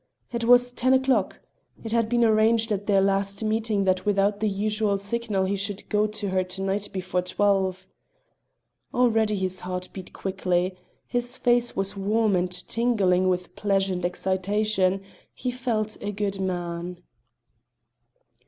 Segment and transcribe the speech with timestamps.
[0.33, 1.39] It was ten o'clock.
[1.83, 5.87] It had been arranged at their last meeting that without the usual signal he should
[5.89, 7.87] go to her to night before twelve.
[8.95, 10.75] Already his heart beat quickly;
[11.05, 15.03] his face was warm and tingling with pleasant excitation,
[15.35, 16.97] he felt a good man.